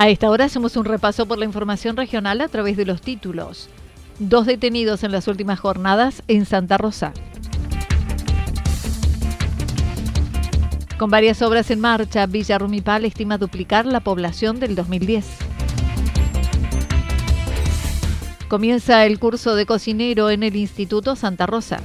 [0.00, 3.68] A esta hora hacemos un repaso por la información regional a través de los títulos.
[4.20, 7.12] Dos detenidos en las últimas jornadas en Santa Rosa.
[10.98, 15.26] Con varias obras en marcha, Villa Rumipal estima duplicar la población del 2010.
[18.46, 21.80] Comienza el curso de cocinero en el Instituto Santa Rosa.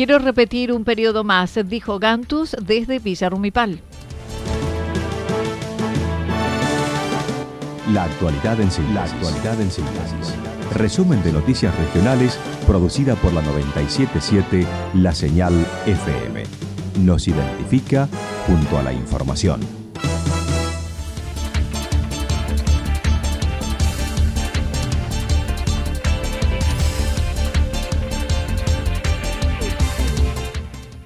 [0.00, 3.82] Quiero repetir un periodo más, dijo Gantus desde Villarrumipal.
[7.92, 8.94] La actualidad en síntesis.
[8.94, 10.34] La actualidad en síntesis.
[10.74, 15.52] Resumen de noticias regionales producida por la 977 La Señal
[15.84, 16.44] FM.
[17.00, 18.08] Nos identifica
[18.46, 19.79] junto a la información.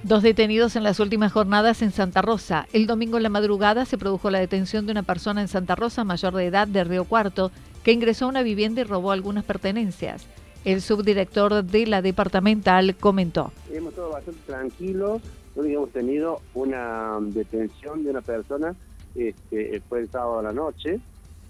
[0.07, 2.67] Dos detenidos en las últimas jornadas en Santa Rosa.
[2.73, 6.03] El domingo en la madrugada se produjo la detención de una persona en Santa Rosa
[6.03, 7.49] mayor de edad de Río Cuarto
[7.83, 10.27] que ingresó a una vivienda y robó algunas pertenencias.
[10.63, 13.51] El subdirector de la departamental comentó.
[13.73, 15.23] Hemos estado bastante tranquilos,
[15.55, 18.75] no hemos tenido una detención de una persona,
[19.15, 20.99] este, fue el sábado a la noche,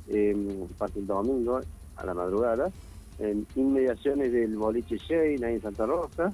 [0.08, 1.60] eh, parte el domingo
[1.98, 2.72] a la madrugada,
[3.20, 6.34] en inmediaciones del boliche Shane, ahí en Santa Rosa,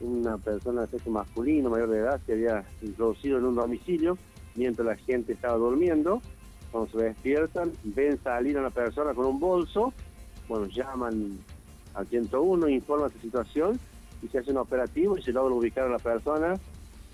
[0.00, 4.18] una persona de sexo masculino, mayor de edad, se había introducido en un domicilio
[4.54, 6.20] mientras la gente estaba durmiendo.
[6.70, 9.92] Cuando se despiertan, ven salir a una persona con un bolso,
[10.48, 11.38] bueno, llaman
[11.94, 13.78] al 101, informan esta situación
[14.22, 16.54] y se hace un operativo y se logra ubicar a la persona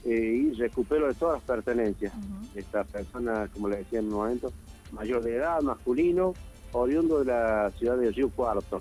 [0.05, 2.13] eh, y recupero de todas las pertenencias.
[2.55, 4.51] Esta persona, como le decía en un momento,
[4.93, 6.33] mayor de edad, masculino,
[6.73, 8.81] oriundo de la ciudad de Río Cuarto.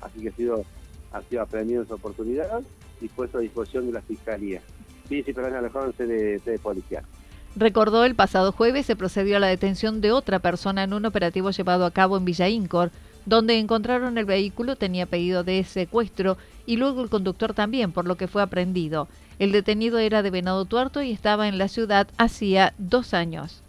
[0.00, 0.64] Así que ha sido,
[1.12, 2.62] ha sido aprendido esa oportunidad
[3.00, 4.60] y puesto a disposición de la Fiscalía.
[5.08, 7.04] Vicepresidente Alejandro de, de Policial.
[7.54, 11.50] Recordó el pasado jueves se procedió a la detención de otra persona en un operativo
[11.50, 12.90] llevado a cabo en Villa Incor,
[13.24, 16.36] donde encontraron el vehículo, tenía pedido de secuestro
[16.66, 19.08] y luego el conductor también, por lo que fue aprendido.
[19.38, 23.62] El detenido era de Venado Tuerto y estaba en la ciudad hacía dos años.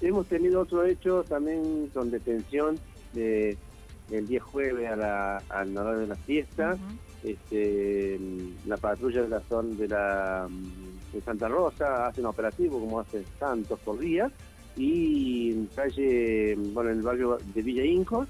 [0.00, 2.78] Hemos tenido otro hecho también con detención
[3.12, 3.56] de,
[4.10, 5.40] el 10 jueves a la,
[5.80, 6.76] hora de la fiesta
[7.22, 8.20] este,
[8.66, 10.48] la patrulla de la zona de la
[11.12, 14.30] de Santa Rosa hace un operativo como hace tantos por día
[14.76, 18.26] y en calle, bueno, en el barrio de Villa Inco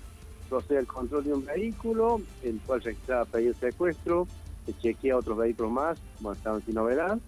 [0.49, 4.29] procede el control de un vehículo, el cual registraba pedido de secuestro,
[4.67, 7.19] se chequea otros vehículos más, bueno, estaban sin novedad,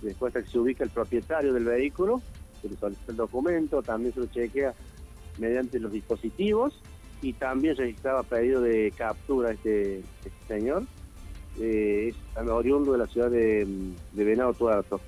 [0.00, 2.22] después se ubica el propietario del vehículo,
[2.62, 4.72] se le solicita el documento, también se lo chequea
[5.38, 6.80] mediante los dispositivos
[7.22, 10.84] y también registraba pedido de captura este, este señor
[11.58, 13.66] eh, es oriundo de la ciudad de,
[14.12, 15.00] Venado Tuerto.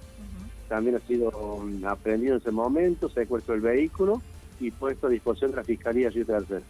[0.68, 4.20] También ha sido um, aprendido en ese momento, secuestro del vehículo
[4.60, 6.62] y puesto a disposición de la Fiscalía Río Tercero.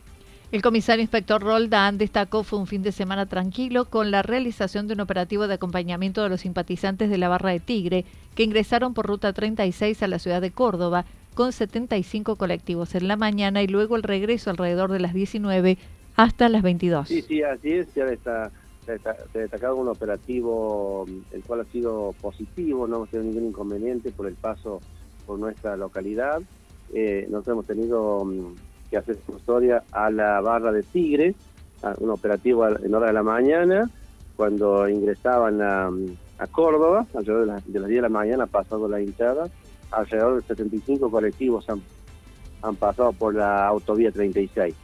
[0.51, 4.95] El comisario inspector Roldán destacó fue un fin de semana tranquilo con la realización de
[4.95, 8.05] un operativo de acompañamiento de los simpatizantes de la Barra de Tigre
[8.35, 13.17] que ingresaron por ruta 36 a la ciudad de Córdoba con 75 colectivos en la
[13.17, 15.79] mañana y luego el regreso alrededor de las 19
[16.17, 17.09] hasta las 22.
[17.09, 18.51] Sí, sí, así es, ya está
[18.85, 23.49] se ha destacado un operativo mm, el cual ha sido positivo, no hemos tenido ningún
[23.51, 24.81] inconveniente por el paso
[25.27, 26.43] por nuestra localidad.
[26.93, 28.55] eh, nosotros hemos tenido mm,
[28.91, 31.35] que hacer custodia a la barra de Tigre,
[31.83, 33.89] a un operativo en hora de la mañana,
[34.37, 35.91] cuando ingresaban a,
[36.39, 39.49] a Córdoba, alrededor de, de las 10 de la mañana, pasado la hinchada,
[39.93, 41.83] alrededor de 75 colectivos han,
[42.63, 44.75] han pasado por la autovía 36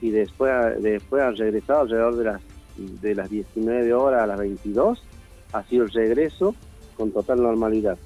[0.00, 0.52] y después,
[0.82, 2.40] después han regresado alrededor de las,
[2.76, 5.02] de las 19 horas a las 22,
[5.52, 6.54] ha sido el regreso
[6.96, 7.98] con total normalidad.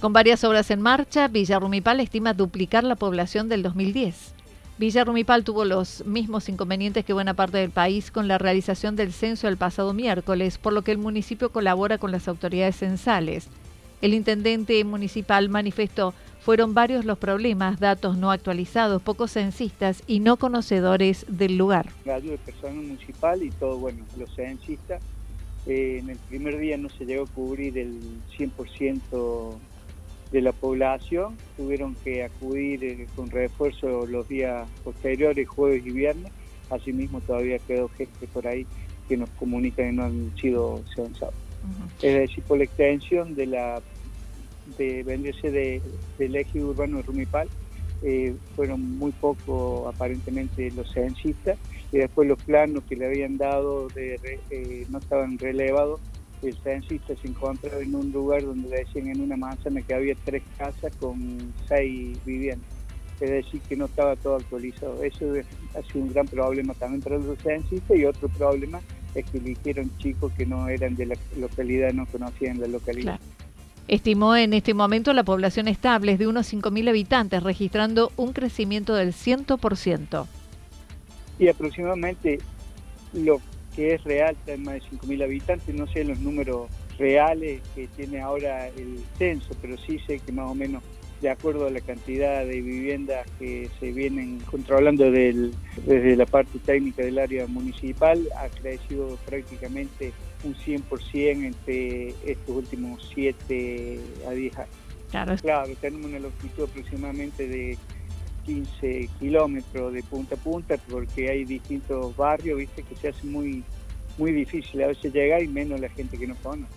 [0.00, 4.34] Con varias obras en marcha, Villa Rumipal estima duplicar la población del 2010.
[4.76, 9.12] Villa Rumipal tuvo los mismos inconvenientes que buena parte del país con la realización del
[9.12, 13.46] censo el pasado miércoles, por lo que el municipio colabora con las autoridades censales.
[14.02, 20.36] El intendente municipal manifestó fueron varios los problemas, datos no actualizados, pocos censistas y no
[20.38, 21.86] conocedores del lugar.
[22.04, 25.00] La ayuda personal municipal y todo, bueno, los censistas.
[25.66, 27.98] Eh, en el primer día no se llegó a cubrir el
[28.36, 29.56] 100%
[30.30, 36.32] de la población, tuvieron que acudir eh, con refuerzo los días posteriores, jueves y viernes,
[36.70, 38.66] asimismo todavía quedó gente por ahí
[39.08, 41.34] que nos comunican que no han sido censados.
[42.02, 43.82] Es decir, por la extensión de la
[44.78, 45.80] de venderse de,
[46.18, 47.48] del eje urbano de Rumipal,
[48.02, 51.58] eh, fueron muy poco aparentemente los censistas.
[51.92, 54.18] Y después los planos que le habían dado de,
[54.50, 56.00] eh, no estaban relevados
[56.48, 60.42] el censista se encontraba en un lugar donde decían en una manzana que había tres
[60.58, 62.68] casas con seis viviendas.
[63.20, 65.02] Es decir, que no estaba todo actualizado.
[65.02, 65.32] Eso
[65.74, 68.80] ha sido un gran problema también para los censistas y otro problema
[69.14, 73.20] es que eligieron chicos que no eran de la localidad, no conocían la localidad.
[73.86, 78.94] Estimó en este momento la población estable es de unos 5.000 habitantes, registrando un crecimiento
[78.94, 80.26] del 100%.
[81.38, 82.38] Y aproximadamente
[83.12, 83.40] lo
[83.74, 88.20] que es real, hay más de 5.000 habitantes, no sé los números reales que tiene
[88.20, 90.82] ahora el censo, pero sí sé que más o menos
[91.20, 97.02] de acuerdo a la cantidad de viviendas que se vienen controlando desde la parte técnica
[97.02, 100.12] del área municipal, ha crecido prácticamente
[100.42, 104.68] un 100% entre estos últimos 7 a 10 años.
[105.10, 105.36] Claro.
[105.40, 107.78] claro, tenemos una longitud aproximadamente de
[108.44, 113.64] 15 kilómetros de punta a punta porque hay distintos barrios, viste, que se hace muy,
[114.18, 116.72] muy difícil a veces llegar y menos la gente que no conoce.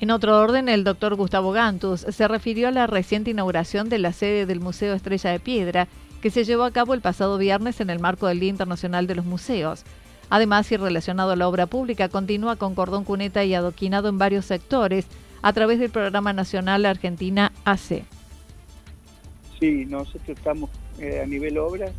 [0.00, 4.12] En otro orden, el doctor Gustavo Gantus se refirió a la reciente inauguración de la
[4.12, 5.88] sede del Museo Estrella de Piedra,
[6.22, 9.14] que se llevó a cabo el pasado viernes en el marco del Día Internacional de
[9.14, 9.84] los Museos.
[10.30, 14.46] Además, y relacionado a la obra pública, continúa con cordón cuneta y adoquinado en varios
[14.46, 15.06] sectores
[15.42, 18.04] a través del Programa Nacional Argentina AC.
[19.58, 21.92] Sí, nosotros estamos eh, a nivel obra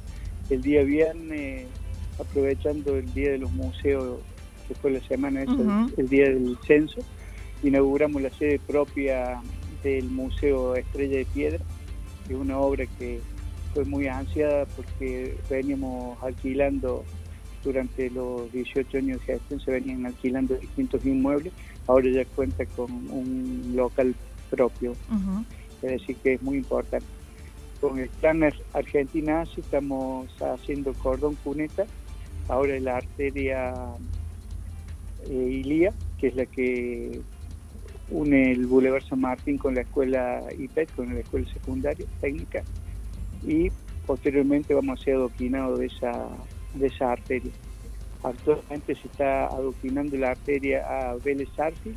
[0.50, 1.66] el día viernes,
[2.20, 4.20] aprovechando el Día de los Museos,
[4.68, 7.02] que fue la semana, el, Día del Censo,
[7.64, 9.42] inauguramos la sede propia
[9.84, 11.60] del Museo Estrella de Piedra,
[12.28, 13.22] que es una obra que
[13.74, 17.06] fue muy ansiada porque veníamos alquilando
[17.64, 21.54] durante los 18 años de gestión, se venían alquilando distintos inmuebles,
[21.88, 24.16] ahora ya cuenta con un local
[24.50, 24.94] propio,
[25.82, 27.06] es decir que es muy importante
[27.82, 28.44] con el plan
[28.74, 31.86] Argentina estamos haciendo cordón cuneta,
[32.48, 33.74] ahora la arteria
[35.28, 37.20] eh, Ilía, que es la que
[38.12, 42.64] une el Boulevard San Martín con la escuela IPET, con la escuela secundaria técnica,
[43.44, 43.72] y
[44.06, 46.28] posteriormente vamos a ser adoquinados de esa,
[46.76, 47.52] de esa arteria.
[48.24, 51.96] Actualmente se está adoquinando la arteria a Vélez Arti,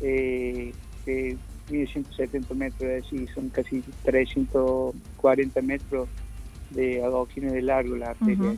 [0.00, 0.72] eh,
[1.04, 1.36] que
[1.70, 6.08] mide 170 metros, decir, son casi 340 metros
[6.70, 8.56] de adoquines de largo la arteria.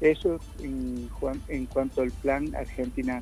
[0.00, 1.08] Eso en,
[1.48, 3.20] en, cuanto al plan Argentina.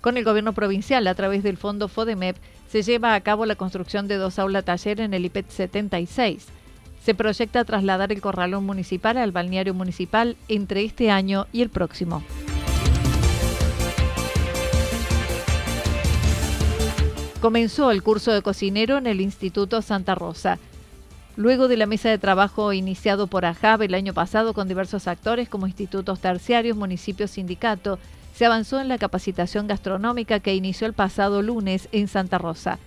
[0.00, 2.36] Con el gobierno provincial, a través del fondo FODEMEP,
[2.68, 6.46] se lleva a cabo la construcción de dos aulas taller en el IPET 76.
[7.02, 12.22] Se proyecta trasladar el corralón municipal al balneario municipal entre este año y el próximo.
[17.40, 20.58] Comenzó el curso de cocinero en el Instituto Santa Rosa.
[21.36, 25.48] Luego de la mesa de trabajo iniciado por AJAB el año pasado con diversos actores
[25.48, 27.98] como institutos terciarios, municipios, sindicato,
[28.34, 32.78] se avanzó en la capacitación gastronómica que inició el pasado lunes en Santa Rosa.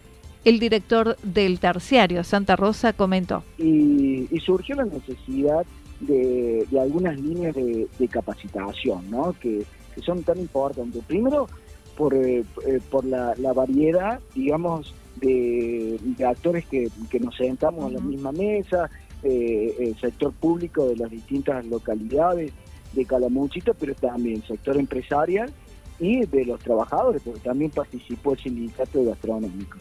[0.45, 3.43] El director del terciario Santa Rosa comentó.
[3.57, 5.65] Y, surgió la necesidad
[6.00, 9.33] de, algunas líneas de, capacitación, ¿no?
[9.39, 9.63] Que,
[9.95, 11.03] que son tan importantes.
[11.05, 11.48] Primero,
[11.97, 18.31] por, eh, eh, por la, variedad, digamos, de, actores que, nos sentamos en la misma
[18.31, 18.89] mesa,
[19.23, 22.51] eh, el sector público de las distintas localidades
[22.93, 25.51] de Calamuchita, pero también sector empresarial
[26.00, 29.77] y de los trabajadores, porque también participó el sindicato gastronómico.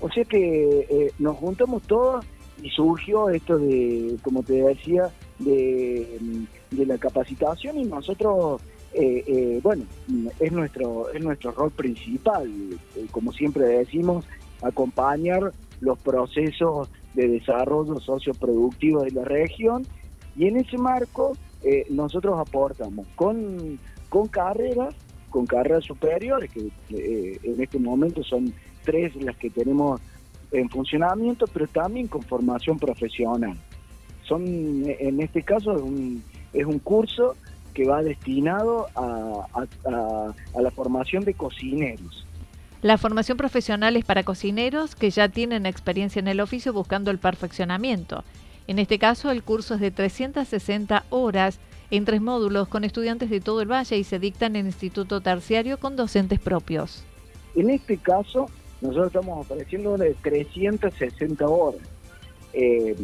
[0.00, 2.24] O sea que eh, nos juntamos todos
[2.62, 8.60] y surgió esto de, como te decía, de, de la capacitación y nosotros,
[8.94, 9.84] eh, eh, bueno,
[10.38, 12.48] es nuestro, es nuestro rol principal,
[13.10, 14.24] como siempre decimos,
[14.62, 19.84] acompañar los procesos de desarrollo socioproductivo de la región
[20.36, 21.36] y en ese marco
[21.90, 24.94] nosotros aportamos con, con carreras,
[25.30, 26.70] con carreras superiores, que
[27.42, 28.52] en este momento son
[28.84, 30.00] tres las que tenemos
[30.52, 33.56] en funcionamiento, pero también con formación profesional.
[34.22, 36.22] Son, en este caso, es un,
[36.52, 37.34] es un curso
[37.74, 42.24] que va destinado a, a, la formación de cocineros.
[42.80, 47.18] La formación profesional es para cocineros que ya tienen experiencia en el oficio buscando el
[47.18, 48.24] perfeccionamiento.
[48.66, 51.58] En este caso, el curso es de 360 horas
[51.90, 55.78] en tres módulos con estudiantes de todo el valle y se dictan en instituto terciario
[55.78, 57.04] con docentes propios.
[57.54, 58.46] En este caso,
[58.80, 61.80] nosotros estamos ofreciendo de 360 horas,
[62.52, 62.94] eh,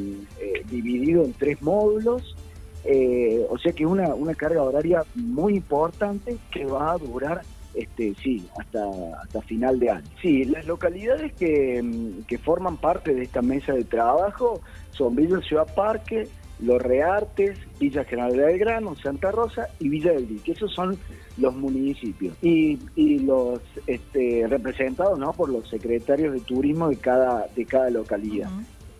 [0.40, 2.36] eh, dividido en tres módulos,
[2.84, 7.42] eh, o sea que es una, una carga horaria muy importante que va a durar
[7.74, 8.84] este, sí, hasta,
[9.22, 10.04] hasta final de año.
[10.20, 11.82] Sí, las localidades que,
[12.26, 14.60] que forman parte de esta mesa de trabajo
[14.90, 16.26] son Villa Ciudad Parque,
[16.58, 20.52] Los Reartes, Villa General de Belgrano, Santa Rosa y Villa del Dique.
[20.52, 20.98] Esos son
[21.36, 25.32] los municipios y, y los este, representados ¿no?
[25.32, 28.50] por los secretarios de turismo de cada, de cada localidad.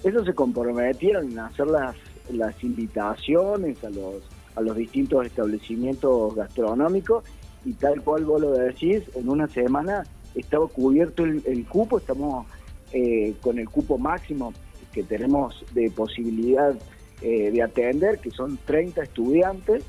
[0.05, 1.97] Ellos se comprometieron en hacer las,
[2.33, 4.23] las invitaciones a los,
[4.57, 7.25] a los distintos establecimientos gastronómicos
[7.65, 12.47] y tal cual vos lo decís, en una semana estaba cubierto el, cupo, estamos
[12.93, 14.53] eh, con el cupo máximo
[14.93, 16.75] que tenemos de posibilidad
[17.21, 19.85] eh, de atender, que son 30 estudiantes,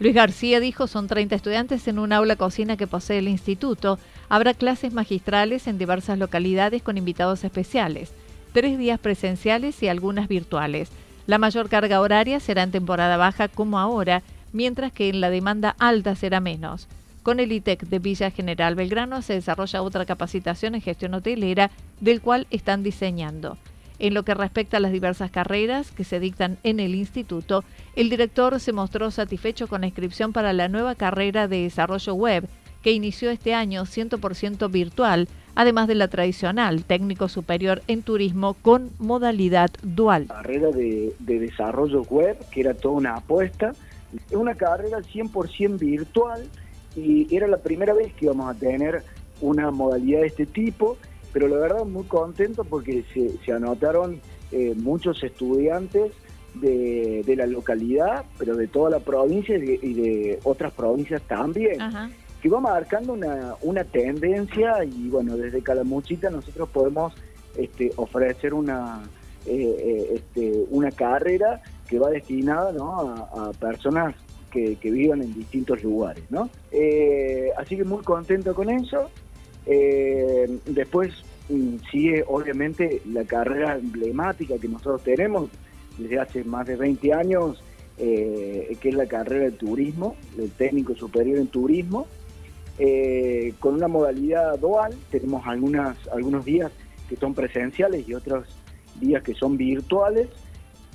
[0.00, 3.98] Luis García dijo son 30 estudiantes en un aula cocina que posee el instituto.
[4.28, 8.12] Habrá clases magistrales en diversas localidades con invitados especiales,
[8.52, 10.90] tres días presenciales y algunas virtuales.
[11.28, 14.22] La mayor carga horaria será en temporada baja como ahora,
[14.54, 16.88] mientras que en la demanda alta será menos.
[17.22, 21.70] Con el ITEC de Villa General Belgrano se desarrolla otra capacitación en gestión hotelera,
[22.00, 23.58] del cual están diseñando.
[23.98, 27.62] En lo que respecta a las diversas carreras que se dictan en el instituto,
[27.94, 32.48] el director se mostró satisfecho con la inscripción para la nueva carrera de desarrollo web,
[32.82, 38.90] que inició este año 100% virtual, además de la tradicional técnico superior en turismo con
[39.00, 40.26] modalidad dual.
[40.28, 43.72] Carrera de, desarrollo web, que era toda una apuesta,
[44.30, 46.44] es una carrera 100% virtual
[46.94, 49.02] y era la primera vez que íbamos a tener
[49.40, 50.96] una modalidad de este tipo
[51.32, 54.20] pero la verdad muy contento porque se, anotaron
[54.52, 56.12] eh, muchos estudiantes
[56.54, 61.78] de, la localidad, pero de toda la provincia y de, otras provincias también,
[62.42, 67.14] que va marcando una, una tendencia y bueno, desde Calamuchita nosotros podemos
[67.56, 69.02] este, ofrecer una,
[69.46, 74.14] eh, eh, este, una carrera que va destinada a, personas
[74.50, 76.24] que, que, vivan en distintos lugares.
[76.30, 76.50] ¿no?
[77.56, 79.10] así que muy contento con eso.
[79.70, 81.12] Eh, después
[81.50, 85.50] mm, sigue obviamente la carrera emblemática que nosotros tenemos
[85.98, 87.62] desde hace más de 20 años,
[87.98, 92.06] eh, que es la carrera de turismo, del técnico superior en turismo,
[92.78, 94.94] eh, con una modalidad dual.
[95.10, 96.70] Tenemos algunos días
[97.08, 98.46] que son presenciales y otros
[99.00, 100.28] días que son virtuales.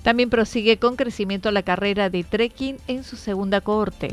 [0.03, 4.09] También prosigue con crecimiento la carrera de trekking en su segunda cohorte.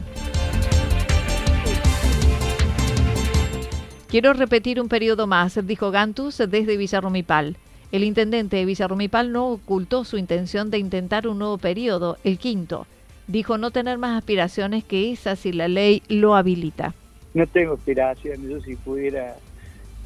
[4.09, 7.57] Quiero repetir un periodo más, dijo Gantus desde Villarrumipal.
[7.93, 12.87] El intendente de Villarrumipal no ocultó su intención de intentar un nuevo periodo, el quinto.
[13.27, 16.95] Dijo no tener más aspiraciones que esas si la ley lo habilita.
[17.35, 19.37] No tengo aspiraciones, yo si pudiera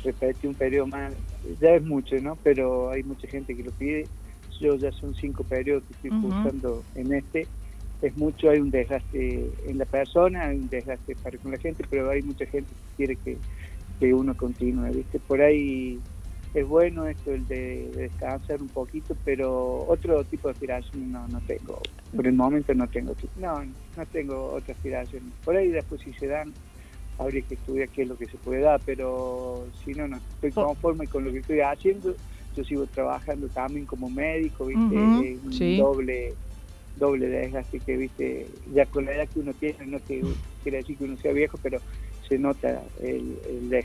[0.02, 1.12] repetir un periodo más,
[1.60, 2.36] ya es mucho, ¿no?
[2.42, 4.06] Pero hay mucha gente que lo pide.
[4.60, 7.46] Yo ya son cinco periodos que estoy cursando en este.
[8.02, 11.84] Es mucho, hay un desgaste en la persona, hay un desgaste para con la gente,
[11.88, 13.38] pero hay mucha gente que quiere que
[13.98, 15.18] que uno continúe, ¿viste?
[15.20, 16.00] Por ahí
[16.52, 21.40] es bueno esto el de, descansar un poquito, pero otro tipo de aspiración no, no
[21.40, 21.80] tengo.
[22.14, 25.32] Por el momento no tengo, no, no tengo otra aspiración.
[25.44, 26.52] Por ahí después si se dan,
[27.18, 30.52] habría que estudiar qué es lo que se puede dar, pero si no, no estoy
[30.52, 32.14] conforme con lo que estoy haciendo.
[32.56, 35.38] Yo sigo trabajando también como médico, ¿viste?
[35.44, 36.34] un doble
[36.96, 38.46] doble desgaste que, ¿viste?
[38.72, 40.22] Ya con la edad que uno tiene, no que
[40.62, 41.80] quiere decir que uno sea viejo, pero
[42.28, 43.84] se nota el, el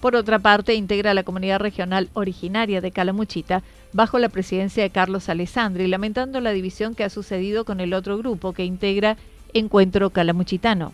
[0.00, 5.28] Por otra parte, integra la comunidad regional originaria de Calamuchita bajo la presidencia de Carlos
[5.28, 9.16] Alessandri, lamentando la división que ha sucedido con el otro grupo que integra
[9.54, 10.92] Encuentro Calamuchitano.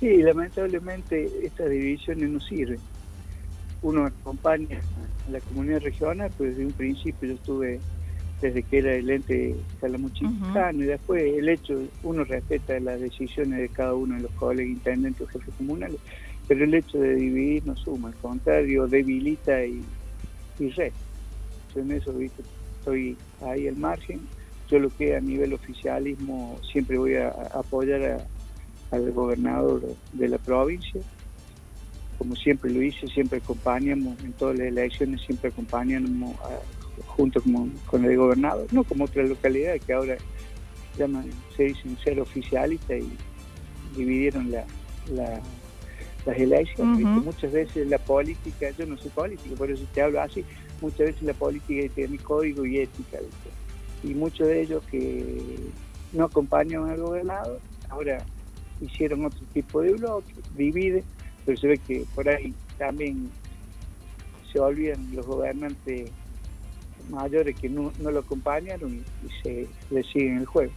[0.00, 2.80] Sí, lamentablemente estas divisiones no sirven.
[3.82, 4.80] Uno acompaña
[5.28, 7.80] a la comunidad regional, pues desde un principio yo estuve
[8.40, 13.68] desde que era el ente calamuchicano y después el hecho, uno respeta las decisiones de
[13.68, 16.00] cada uno de los colegas intendentes o jefes comunales,
[16.48, 19.84] pero el hecho de dividir no suma, al contrario, debilita y,
[20.58, 20.98] y resta.
[21.74, 22.42] en eso ¿viste?
[22.78, 24.20] estoy ahí al margen.
[24.70, 28.26] Yo lo que a nivel oficialismo siempre voy a, apoyar
[28.90, 29.82] al gobernador
[30.12, 31.00] de la provincia,
[32.18, 36.10] como siempre lo hice, siempre acompañamos en todas las elecciones, siempre acompañamos
[37.06, 40.16] junto con, el gobernador, no como otras localidades que ahora
[40.98, 44.66] llaman, se dicen ser oficialistas y dividieron la,
[46.26, 47.06] las elecciones.
[47.06, 50.44] Muchas veces la política, yo no soy político, por eso te hablo así,
[50.80, 53.18] muchas veces la política tiene código y ética,
[54.02, 55.56] y muchos de ellos que
[56.12, 58.24] no acompañan al gobernador, ahora
[58.80, 61.04] hicieron otro tipo de bloque, divide,
[61.44, 63.30] pero se ve que por ahí también
[64.52, 66.10] se olvidan los gobernantes
[67.08, 69.02] mayores que no, lo acompañaron y,
[69.42, 70.72] se le siguen el juego.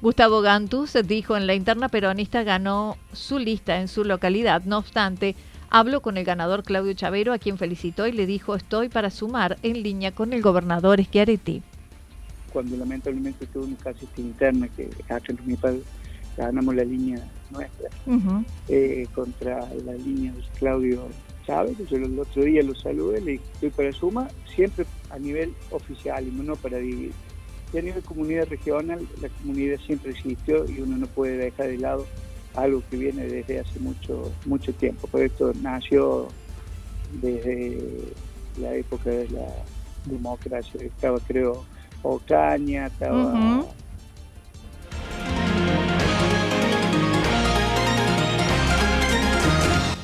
[0.00, 4.62] Gustavo Gantus dijo en la interna peronista ganó su lista en su localidad.
[4.64, 5.36] No obstante,
[5.70, 9.58] habló con el ganador Claudio Chavero, a quien felicitó y le dijo estoy para sumar
[9.62, 11.62] en línea con el gobernador Schiaretti.
[12.52, 15.82] Cuando lamentablemente tuvo una casi interna que acá en mi padre
[16.36, 17.18] ganamos la línea
[17.50, 17.90] nuestra
[18.68, 21.08] eh, contra la línea de Claudio
[21.46, 21.76] Chávez.
[21.90, 26.26] Yo el otro día lo saludé, le dije estoy para sumar, siempre a nivel oficial
[26.26, 27.12] y no para dividir.
[27.72, 31.78] Y a nivel comunidad regional, la comunidad siempre existió y uno no puede dejar de
[31.78, 32.06] lado
[32.54, 35.06] algo que viene desde hace mucho mucho tiempo.
[35.06, 36.28] Por esto nació
[37.20, 37.78] desde
[38.60, 39.46] la época de la
[40.04, 40.80] democracia.
[40.82, 41.64] Estaba, creo,
[42.02, 43.64] Ocaña, estaba...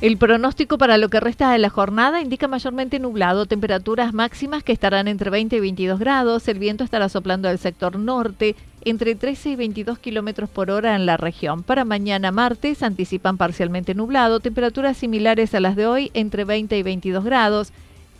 [0.00, 4.70] El pronóstico para lo que resta de la jornada indica mayormente nublado, temperaturas máximas que
[4.70, 9.50] estarán entre 20 y 22 grados, el viento estará soplando del sector norte entre 13
[9.50, 11.64] y 22 kilómetros por hora en la región.
[11.64, 16.82] Para mañana martes anticipan parcialmente nublado, temperaturas similares a las de hoy entre 20 y
[16.84, 17.72] 22 grados,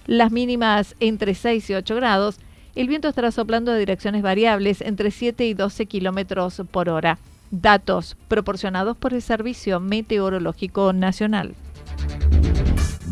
[0.09, 2.41] las mínimas entre 6 y 8 grados.
[2.75, 7.19] El viento estará soplando de direcciones variables entre 7 y 12 kilómetros por hora.
[7.53, 11.55] Datos proporcionados por el Servicio Meteorológico Nacional.